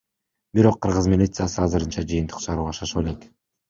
[0.59, 3.35] Бирок кыргыз милициясы азырынча жыйынтык чыгарууга шашыла элек.